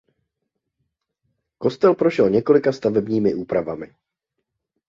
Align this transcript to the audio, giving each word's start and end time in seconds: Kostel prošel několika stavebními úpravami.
Kostel 1.57 1.95
prošel 1.95 2.29
několika 2.29 2.71
stavebními 2.71 3.33
úpravami. 3.35 3.95